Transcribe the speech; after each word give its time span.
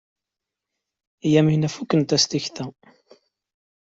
Yamina 1.33 1.67
fukent-as 1.75 2.25
tekta. 2.25 2.65